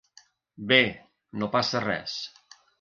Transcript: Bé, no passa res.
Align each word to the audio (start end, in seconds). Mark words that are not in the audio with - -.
Bé, 0.71 0.79
no 1.43 1.53
passa 1.59 1.85
res. 1.87 2.19